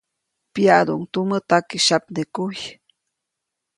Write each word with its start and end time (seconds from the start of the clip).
Pyaʼduʼuŋ 0.53 1.03
tumä 1.11 1.37
takisyapnekuy. 1.49 2.55